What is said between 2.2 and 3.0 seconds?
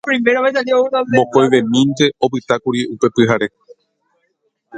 opytákuri